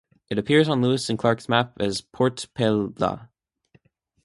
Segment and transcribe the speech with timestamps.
[0.31, 3.27] It appears on Lewis and Clark's maps as "Port-pel-lah".